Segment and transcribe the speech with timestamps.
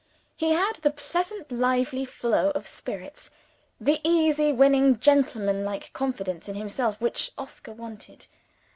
[0.35, 3.29] He had the pleasant lively flow of spirits,
[3.79, 8.25] the easy winning gentleman like confidence in himself, which Oscar wanted.